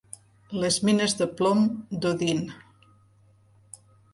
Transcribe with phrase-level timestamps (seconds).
[0.63, 1.61] Les mines de plom
[2.05, 2.41] d'Odin.